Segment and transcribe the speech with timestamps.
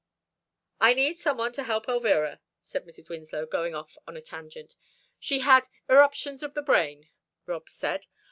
[0.79, 3.07] "I need someone to help Elvira," said Mrs.
[3.07, 4.75] Winslow, going off on a tangent
[5.19, 7.09] she had "irruptions of the brain,"
[7.45, 8.07] Rob said.